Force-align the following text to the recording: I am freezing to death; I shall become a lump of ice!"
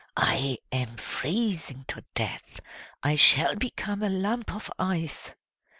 I 0.17 0.57
am 0.71 0.97
freezing 0.97 1.85
to 1.89 2.03
death; 2.15 2.59
I 3.03 3.13
shall 3.13 3.55
become 3.55 4.01
a 4.01 4.09
lump 4.09 4.51
of 4.51 4.71
ice!" 4.79 5.35